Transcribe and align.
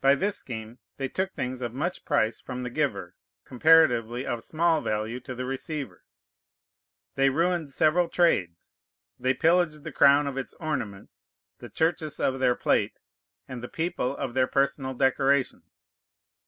By 0.00 0.16
this 0.16 0.36
scheme 0.38 0.80
they 0.96 1.08
took 1.08 1.32
things 1.34 1.60
of 1.60 1.72
much 1.72 2.04
price 2.04 2.40
from 2.40 2.62
the 2.62 2.68
giver, 2.68 3.14
comparatively 3.44 4.26
of 4.26 4.42
small 4.42 4.80
value 4.80 5.20
to 5.20 5.36
the 5.36 5.44
receiver; 5.44 6.02
they 7.14 7.30
ruined 7.30 7.70
several 7.70 8.08
trades; 8.08 8.74
they 9.20 9.34
pillaged 9.34 9.84
the 9.84 9.92
crown 9.92 10.26
of 10.26 10.36
its 10.36 10.52
ornaments, 10.54 11.22
the 11.58 11.70
churches 11.70 12.18
of 12.18 12.40
their 12.40 12.56
plate, 12.56 12.98
and 13.46 13.62
the 13.62 13.68
people 13.68 14.16
of 14.16 14.34
their 14.34 14.48
personal 14.48 14.94
decorations. 14.94 15.86